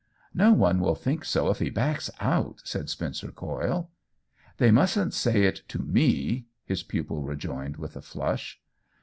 [0.43, 3.91] "No one will think so if he backs out 1" said Spencer Coyle.
[4.57, 8.59] "They mustn't say it to meP^ his pupil rejoined, with a flush.